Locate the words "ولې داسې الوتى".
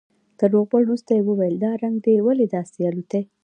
2.25-3.21